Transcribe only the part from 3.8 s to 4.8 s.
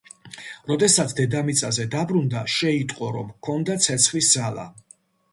ცეცხლის ძალა.